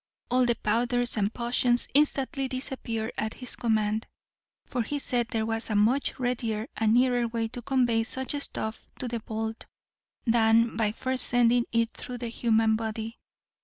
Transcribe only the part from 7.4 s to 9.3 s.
to convey such stuff to the